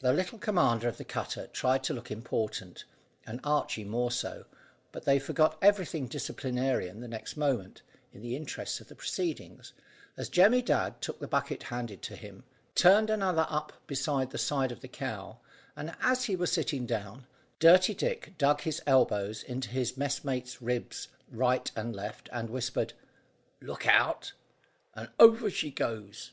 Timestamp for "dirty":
17.60-17.94